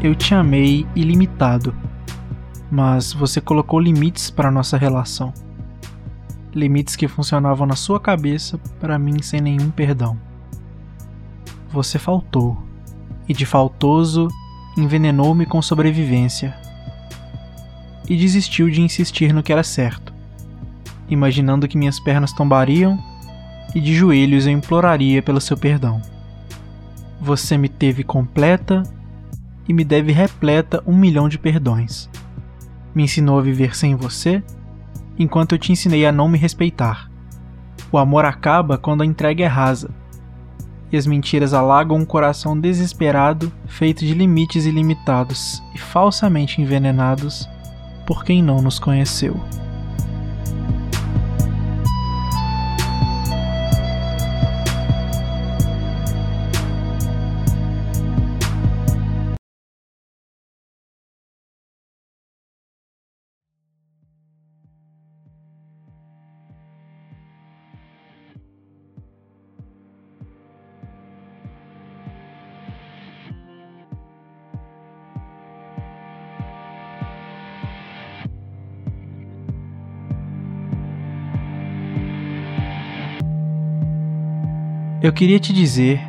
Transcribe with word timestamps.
Eu 0.00 0.14
te 0.14 0.32
amei 0.32 0.86
ilimitado, 0.94 1.74
mas 2.70 3.12
você 3.12 3.40
colocou 3.40 3.80
limites 3.80 4.30
para 4.30 4.48
nossa 4.48 4.78
relação. 4.78 5.34
Limites 6.54 6.94
que 6.94 7.08
funcionavam 7.08 7.66
na 7.66 7.74
sua 7.74 7.98
cabeça 7.98 8.60
para 8.78 8.96
mim 8.96 9.20
sem 9.20 9.40
nenhum 9.40 9.70
perdão. 9.70 10.16
Você 11.72 11.98
faltou, 11.98 12.56
e 13.28 13.34
de 13.34 13.44
faltoso 13.44 14.28
envenenou-me 14.76 15.44
com 15.44 15.60
sobrevivência. 15.60 16.56
E 18.08 18.16
desistiu 18.16 18.70
de 18.70 18.80
insistir 18.80 19.32
no 19.32 19.42
que 19.42 19.52
era 19.52 19.64
certo, 19.64 20.14
imaginando 21.08 21.66
que 21.66 21.76
minhas 21.76 21.98
pernas 21.98 22.32
tombariam 22.32 22.96
e 23.74 23.80
de 23.80 23.96
joelhos 23.96 24.46
eu 24.46 24.52
imploraria 24.52 25.20
pelo 25.24 25.40
seu 25.40 25.56
perdão. 25.56 26.00
Você 27.20 27.58
me 27.58 27.68
teve 27.68 28.04
completa 28.04 28.84
e 29.68 29.74
me 29.74 29.84
deve 29.84 30.10
repleta 30.10 30.82
um 30.86 30.96
milhão 30.96 31.28
de 31.28 31.38
perdões. 31.38 32.08
Me 32.94 33.02
ensinou 33.04 33.38
a 33.38 33.42
viver 33.42 33.76
sem 33.76 33.94
você, 33.94 34.42
enquanto 35.18 35.54
eu 35.54 35.58
te 35.58 35.70
ensinei 35.70 36.06
a 36.06 36.10
não 36.10 36.26
me 36.26 36.38
respeitar. 36.38 37.10
O 37.92 37.98
amor 37.98 38.24
acaba 38.24 38.78
quando 38.78 39.02
a 39.02 39.06
entrega 39.06 39.44
é 39.44 39.46
rasa, 39.46 39.90
e 40.90 40.96
as 40.96 41.06
mentiras 41.06 41.52
alagam 41.52 41.98
um 41.98 42.04
coração 42.04 42.58
desesperado, 42.58 43.52
feito 43.66 44.06
de 44.06 44.14
limites 44.14 44.64
ilimitados 44.64 45.62
e 45.74 45.78
falsamente 45.78 46.62
envenenados 46.62 47.46
por 48.06 48.24
quem 48.24 48.42
não 48.42 48.62
nos 48.62 48.78
conheceu. 48.78 49.38
Eu 85.00 85.12
queria 85.12 85.38
te 85.38 85.52
dizer 85.52 86.00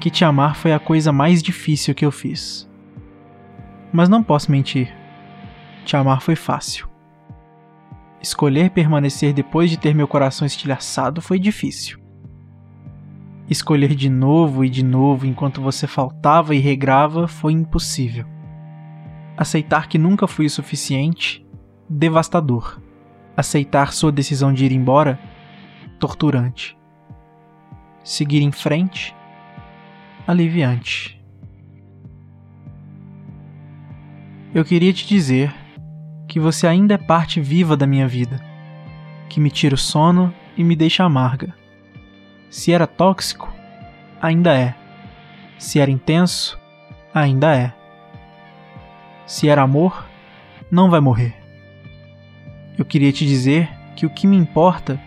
que 0.00 0.10
te 0.10 0.24
amar 0.24 0.56
foi 0.56 0.72
a 0.72 0.80
coisa 0.80 1.12
mais 1.12 1.40
difícil 1.40 1.94
que 1.94 2.04
eu 2.04 2.10
fiz. 2.10 2.68
Mas 3.92 4.08
não 4.08 4.20
posso 4.20 4.50
mentir. 4.50 4.92
Te 5.84 5.96
amar 5.96 6.20
foi 6.20 6.34
fácil. 6.34 6.88
Escolher 8.20 8.70
permanecer 8.70 9.32
depois 9.32 9.70
de 9.70 9.78
ter 9.78 9.94
meu 9.94 10.08
coração 10.08 10.44
estilhaçado 10.44 11.22
foi 11.22 11.38
difícil. 11.38 12.00
Escolher 13.48 13.94
de 13.94 14.10
novo 14.10 14.64
e 14.64 14.68
de 14.68 14.82
novo 14.82 15.24
enquanto 15.24 15.60
você 15.60 15.86
faltava 15.86 16.52
e 16.52 16.58
regrava 16.58 17.28
foi 17.28 17.52
impossível. 17.52 18.26
Aceitar 19.36 19.86
que 19.86 19.98
nunca 19.98 20.26
fui 20.26 20.46
o 20.46 20.50
suficiente, 20.50 21.46
devastador. 21.88 22.80
Aceitar 23.36 23.92
sua 23.92 24.10
decisão 24.10 24.52
de 24.52 24.64
ir 24.64 24.72
embora, 24.72 25.16
torturante 26.00 26.76
seguir 28.04 28.42
em 28.42 28.52
frente, 28.52 29.16
aliviante. 30.26 31.18
Eu 34.54 34.64
queria 34.64 34.92
te 34.92 35.08
dizer 35.08 35.52
que 36.28 36.38
você 36.38 36.66
ainda 36.66 36.94
é 36.94 36.98
parte 36.98 37.40
viva 37.40 37.76
da 37.76 37.86
minha 37.86 38.06
vida, 38.06 38.40
que 39.28 39.40
me 39.40 39.50
tira 39.50 39.74
o 39.74 39.78
sono 39.78 40.32
e 40.56 40.62
me 40.62 40.76
deixa 40.76 41.02
amarga. 41.02 41.54
Se 42.50 42.72
era 42.72 42.86
tóxico, 42.86 43.52
ainda 44.20 44.56
é. 44.56 44.74
Se 45.58 45.80
era 45.80 45.90
intenso, 45.90 46.60
ainda 47.12 47.56
é. 47.56 47.72
Se 49.26 49.48
era 49.48 49.62
amor, 49.62 50.06
não 50.70 50.90
vai 50.90 51.00
morrer. 51.00 51.34
Eu 52.76 52.84
queria 52.84 53.12
te 53.12 53.26
dizer 53.26 53.68
que 53.96 54.04
o 54.04 54.10
que 54.10 54.26
me 54.26 54.36
importa 54.36 55.00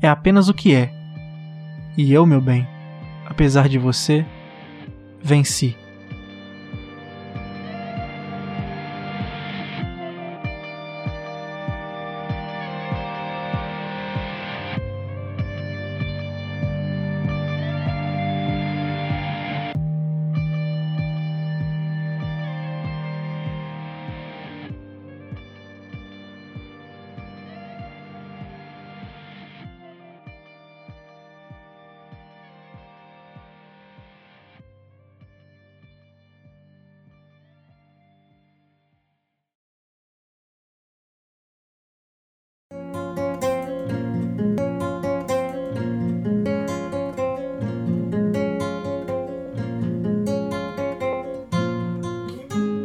é 0.00 0.08
apenas 0.08 0.48
o 0.48 0.54
que 0.54 0.74
é 0.74 0.97
e 1.98 2.12
eu, 2.12 2.24
meu 2.24 2.40
bem, 2.40 2.64
apesar 3.26 3.68
de 3.68 3.76
você, 3.76 4.24
venci. 5.20 5.76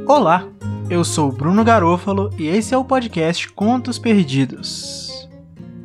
Olá, 0.05 0.45
eu 0.89 1.01
sou 1.05 1.31
Bruno 1.31 1.63
Garofalo 1.63 2.29
e 2.37 2.45
esse 2.45 2.73
é 2.73 2.77
o 2.77 2.83
podcast 2.83 3.49
Contos 3.53 3.97
Perdidos. 3.97 5.29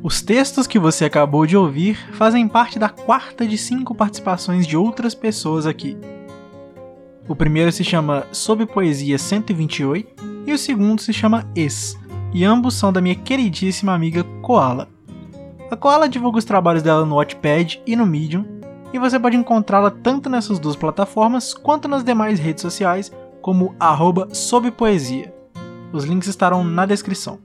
Os 0.03 0.21
textos 0.21 0.67
que 0.67 0.77
você 0.77 1.05
acabou 1.05 1.47
de 1.47 1.57
ouvir 1.57 1.97
fazem 2.15 2.49
parte 2.49 2.81
da 2.81 2.89
quarta 2.89 3.47
de 3.47 3.57
cinco 3.57 3.95
participações 3.95 4.67
de 4.67 4.77
outras 4.77 5.15
pessoas 5.15 5.67
aqui. 5.67 5.97
O 7.29 7.37
primeiro 7.37 7.71
se 7.71 7.85
chama 7.85 8.27
Sob 8.33 8.67
Poesia 8.67 9.19
128 9.19 10.25
e 10.47 10.53
o 10.53 10.59
segundo 10.59 11.01
se 11.01 11.13
chama 11.13 11.49
Ex, 11.55 11.97
e 12.35 12.45
ambos 12.45 12.75
são 12.75 12.93
da 12.93 13.01
minha 13.01 13.15
queridíssima 13.15 13.95
amiga 13.95 14.25
Koala. 14.43 14.89
A 15.71 15.77
Koala 15.77 16.09
divulga 16.09 16.39
os 16.39 16.45
trabalhos 16.45 16.83
dela 16.83 17.07
no 17.07 17.17
Wattpad 17.17 17.81
e 17.87 17.95
no 17.95 18.05
Medium, 18.05 18.45
e 18.93 18.99
você 18.99 19.17
pode 19.17 19.37
encontrá-la 19.37 19.93
tanto 19.93 20.29
nessas 20.29 20.59
duas 20.59 20.75
plataformas 20.75 21.55
quanto 21.55 21.87
nas 21.87 22.03
demais 22.03 22.41
redes 22.41 22.63
sociais 22.63 23.13
como 23.49 23.75
arroba 23.81 24.29
sobpoesia. 24.35 25.33
Os 25.91 26.05
links 26.05 26.29
estarão 26.29 26.63
na 26.63 26.85
descrição. 26.85 27.39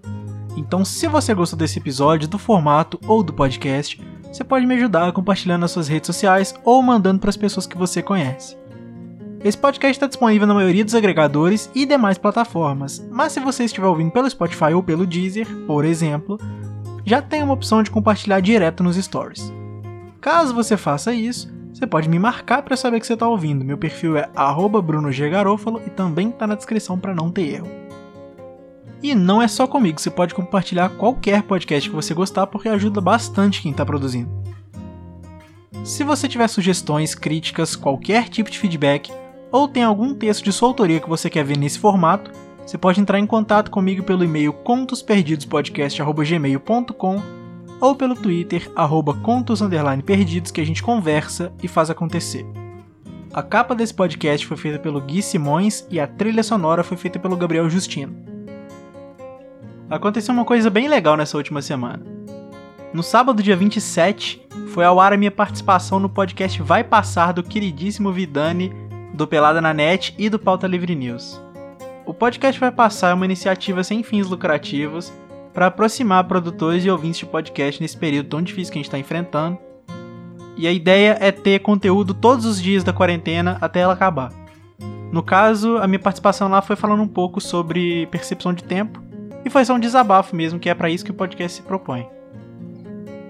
Então, 0.58 0.84
se 0.84 1.08
você 1.08 1.34
gostou 1.34 1.58
desse 1.58 1.80
episódio, 1.80 2.28
do 2.28 2.38
formato 2.38 3.00
ou 3.08 3.24
do 3.24 3.32
podcast, 3.32 4.02
você 4.24 4.44
pode 4.44 4.66
me 4.66 4.76
ajudar 4.76 5.14
compartilhando 5.14 5.62
nas 5.62 5.72
suas 5.72 5.88
redes 5.88 6.08
sociais 6.08 6.54
ou 6.66 6.84
mandando 6.84 7.22
para 7.22 7.30
as 7.30 7.38
pessoas 7.38 7.66
que 7.66 7.78
você 7.78 8.02
conhece. 8.02 8.58
Esse 9.42 9.58
podcast 9.58 9.96
está 9.96 10.06
disponível 10.06 10.46
na 10.46 10.54
maioria 10.54 10.84
dos 10.84 10.94
agregadores 10.94 11.72
e 11.74 11.86
demais 11.86 12.18
plataformas, 12.18 13.02
mas 13.10 13.32
se 13.32 13.40
você 13.40 13.64
estiver 13.64 13.88
ouvindo 13.88 14.12
pelo 14.12 14.30
Spotify 14.30 14.74
ou 14.74 14.84
pelo 14.84 15.08
Deezer, 15.08 15.48
por 15.66 15.86
exemplo, 15.86 16.38
já 17.06 17.22
tem 17.22 17.42
uma 17.42 17.54
opção 17.54 17.82
de 17.82 17.90
compartilhar 17.90 18.42
direto 18.42 18.84
nos 18.84 18.98
stories. 18.98 19.54
Caso 20.20 20.54
você 20.54 20.76
faça 20.76 21.14
isso, 21.14 21.50
você 21.74 21.88
pode 21.88 22.08
me 22.08 22.20
marcar 22.20 22.62
para 22.62 22.78
saber 22.78 23.00
que 23.00 23.08
você 23.08 23.14
está 23.14 23.28
ouvindo. 23.28 23.66
Meu 23.66 23.78
perfil 23.78 24.16
é 24.16 24.30
@brunoggarofalo 24.84 25.82
e 25.86 25.90
também 25.90 26.30
está 26.30 26.46
na 26.46 26.56
descrição 26.56 27.00
para 27.00 27.16
não 27.16 27.32
ter 27.32 27.56
erro. 27.56 27.68
E 29.02 29.16
não 29.16 29.42
é 29.42 29.48
só 29.50 29.68
comigo, 29.68 30.00
você 30.00 30.10
pode 30.10 30.34
compartilhar 30.34 30.88
qualquer 30.90 31.44
podcast 31.44 31.90
que 31.90 31.96
você 31.96 32.14
gostar, 32.14 32.48
porque 32.48 32.70
ajuda 32.70 33.02
bastante 33.02 33.62
quem 33.62 33.72
está 33.72 33.86
produzindo. 33.86 34.32
Se 35.84 36.06
você 36.06 36.30
tiver 36.30 36.48
sugestões, 36.48 37.14
críticas, 37.14 37.76
qualquer 37.76 38.30
tipo 38.30 38.50
de 38.50 38.58
feedback, 38.58 39.12
ou 39.52 39.68
tem 39.68 39.84
algum 39.84 40.14
texto 40.14 40.46
de 40.46 40.54
sua 40.54 40.70
autoria 40.70 41.02
que 41.02 41.10
você 41.10 41.30
quer 41.30 41.44
ver 41.44 41.58
nesse 41.58 41.80
formato, 41.80 42.32
você 42.66 42.78
pode 42.78 43.02
entrar 43.02 43.20
em 43.20 43.28
contato 43.28 43.70
comigo 43.70 44.04
pelo 44.04 44.24
e-mail 44.24 44.54
contosperdidospodcast.gmail.com 44.54 47.43
ou 47.84 47.96
pelo 47.96 48.16
Twitter, 48.16 48.72
arroba 48.76 49.14
contos 49.14 49.60
perdidos, 50.06 50.52
que 50.52 50.62
a 50.62 50.66
gente 50.66 50.82
conversa 50.82 51.52
e 51.62 51.68
faz 51.68 51.90
acontecer. 51.90 52.46
A 53.34 53.44
capa 53.44 53.76
desse 53.76 53.94
podcast 53.94 54.46
foi 54.48 54.58
feita 54.58 54.80
pelo 54.80 55.02
Gui 55.02 55.22
Simões 55.22 55.86
e 55.90 56.00
a 56.00 56.08
trilha 56.08 56.44
sonora 56.44 56.84
foi 56.84 56.98
feita 56.98 57.20
pelo 57.20 57.36
Gabriel 57.36 57.70
Justino 57.70 58.34
aconteceu 59.96 60.34
uma 60.34 60.46
coisa 60.46 60.70
bem 60.70 60.88
legal 60.88 61.16
nessa 61.16 61.38
última 61.38 61.62
semana. 61.62 62.02
No 62.94 63.04
sábado, 63.04 63.44
dia 63.44 63.56
27, 63.56 64.42
foi 64.68 64.86
ao 64.86 65.00
ar 65.00 65.14
a 65.14 65.18
minha 65.18 65.32
participação 65.32 66.00
no 66.00 66.10
podcast 66.10 66.62
Vai 66.62 66.84
Passar 66.84 67.32
do 67.32 67.44
queridíssimo 67.44 68.12
Vidani, 68.12 68.74
do 69.14 69.28
Pelada 69.28 69.62
na 69.62 69.74
Net 69.74 70.16
e 70.18 70.30
do 70.30 70.40
Pauta 70.40 70.68
Livre 70.68 70.96
News. 70.96 71.40
O 72.06 72.14
podcast 72.14 72.60
Vai 72.60 72.72
Passar 72.72 73.12
é 73.12 73.14
uma 73.14 73.26
iniciativa 73.26 73.84
sem 73.84 74.04
fins 74.04 74.28
lucrativos 74.28 75.12
para 75.54 75.68
aproximar 75.68 76.24
produtores 76.24 76.84
e 76.84 76.90
ouvintes 76.90 77.20
de 77.20 77.26
podcast 77.26 77.82
nesse 77.82 77.96
período 77.96 78.30
tão 78.30 78.42
difícil 78.42 78.72
que 78.72 78.80
a 78.80 78.82
gente 78.82 78.88
está 78.88 78.98
enfrentando. 78.98 79.58
E 80.58 80.68
a 80.68 80.72
ideia 80.72 81.18
é 81.20 81.32
ter 81.32 81.60
conteúdo 81.60 82.14
todos 82.14 82.46
os 82.46 82.62
dias 82.62 82.84
da 82.84 82.94
quarentena 82.94 83.58
até 83.62 83.82
ela 83.82 83.94
acabar. 83.94 84.32
No 85.12 85.22
caso, 85.22 85.78
a 85.78 85.88
minha 85.88 86.00
participação 86.00 86.48
lá 86.48 86.62
foi 86.62 86.76
falando 86.76 87.04
um 87.04 87.08
pouco 87.08 87.40
sobre 87.40 88.08
percepção 88.08 88.54
de 88.54 88.64
tempo 88.64 89.02
e 89.46 89.50
foi 89.50 89.64
só 89.64 89.76
um 89.76 89.80
desabafo 89.80 90.36
mesmo, 90.36 90.60
que 90.60 90.70
é 90.70 90.74
para 90.74 90.90
isso 90.90 91.06
que 91.06 91.12
o 91.12 91.14
podcast 91.14 91.58
se 91.58 91.64
propõe. 91.64 92.08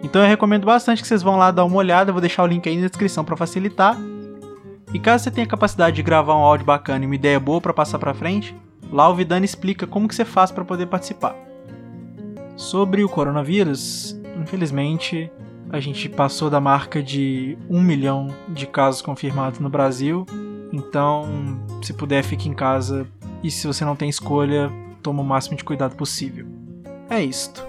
Então 0.02 0.22
eu 0.22 0.28
recomendo 0.28 0.66
bastante 0.66 1.02
que 1.02 1.08
vocês 1.08 1.22
vão 1.22 1.38
lá 1.38 1.52
dar 1.52 1.66
uma 1.66 1.78
olhada, 1.78 2.12
vou 2.12 2.22
deixar 2.22 2.44
o 2.44 2.48
link 2.48 2.68
aí 2.68 2.78
na 2.78 2.88
descrição 2.88 3.24
para 3.26 3.38
facilitar. 3.38 3.98
E 4.94 5.00
caso 5.00 5.24
você 5.24 5.32
tenha 5.32 5.48
capacidade 5.48 5.96
de 5.96 6.04
gravar 6.04 6.36
um 6.36 6.44
áudio 6.44 6.66
bacana 6.66 7.04
e 7.04 7.08
uma 7.08 7.16
ideia 7.16 7.40
boa 7.40 7.60
para 7.60 7.74
passar 7.74 8.00
para 8.00 8.14
frente, 8.14 8.56
lá 8.92 9.10
o 9.10 9.16
Vidani 9.16 9.46
explica 9.46 9.88
como 9.88 10.08
que 10.08 10.16
você 10.16 10.24
faz 10.24 10.52
para 10.52 10.64
poder 10.64 10.86
participar. 10.86 11.36
Sobre 12.56 13.04
o 13.04 13.10
coronavírus, 13.10 14.20
infelizmente 14.40 15.32
a 15.70 15.80
gente 15.80 16.08
passou 16.08 16.50
da 16.52 16.62
marca 16.62 17.02
de 17.02 17.58
um 17.68 17.82
milhão 17.82 18.28
de 18.50 18.68
casos 18.68 19.02
confirmados 19.02 19.60
no 19.60 19.70
Brasil. 19.70 20.26
Então, 20.72 21.60
se 21.82 21.94
puder, 21.94 22.24
fique 22.24 22.48
em 22.48 22.54
casa. 22.54 23.08
E 23.44 23.50
se 23.50 23.66
você 23.66 23.84
não 23.84 23.96
tem 23.96 24.08
escolha, 24.08 24.72
toma 25.02 25.24
o 25.24 25.26
máximo 25.26 25.58
de 25.58 25.64
cuidado 25.64 25.96
possível. 25.96 26.46
É 27.10 27.24
isto. 27.24 27.66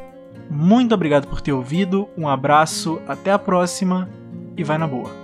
Muito 0.50 0.94
obrigado 0.94 1.26
por 1.26 1.40
ter 1.40 1.52
ouvido, 1.52 2.06
um 2.16 2.28
abraço, 2.28 3.00
até 3.08 3.32
a 3.32 3.38
próxima 3.38 4.08
e 4.56 4.62
vai 4.62 4.76
na 4.76 4.86
boa. 4.86 5.23